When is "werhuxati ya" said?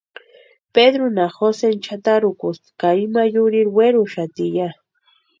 3.75-4.69